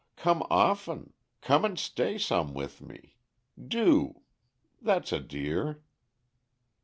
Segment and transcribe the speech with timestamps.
[0.15, 1.13] Come often.
[1.41, 3.17] Come and stay some with me.
[3.61, 4.23] Do.
[4.81, 5.83] That's a dear."